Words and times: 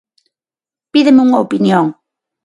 Pídeme 0.93 1.21
unha 1.27 1.41
opinión. 1.45 1.85